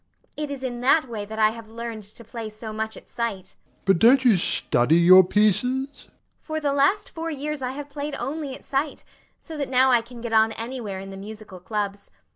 [0.35, 3.53] It is in that way that I have learned to play so much at sight.
[3.53, 3.83] DOMINIE.
[3.85, 6.05] But don't you study your pieces?
[6.07, 6.13] FATIMA.
[6.41, 9.03] For the last four years I have played only at sight,
[9.39, 12.09] so that now I can get on anywhere in the musical clubs.